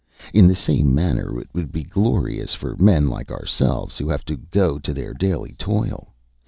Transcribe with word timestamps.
In 0.33 0.47
the 0.47 0.55
same 0.55 0.95
manner 0.95 1.39
it 1.39 1.49
would 1.53 1.71
be 1.71 1.83
glorious 1.83 2.55
for 2.55 2.75
men 2.77 3.07
like 3.07 3.29
ourselves, 3.29 3.99
who 3.99 4.09
have 4.09 4.25
to 4.25 4.35
go 4.35 4.79
to 4.79 4.93
their 4.95 5.13
daily 5.13 5.53
toil. 5.59 6.11